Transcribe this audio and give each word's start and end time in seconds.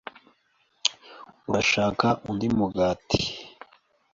Urashaka 1.47 2.07
undi 2.29 2.47
mugati? 2.57 3.21